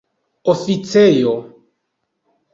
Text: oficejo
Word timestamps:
oficejo 0.51 1.35